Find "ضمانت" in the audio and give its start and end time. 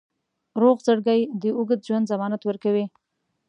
2.11-2.41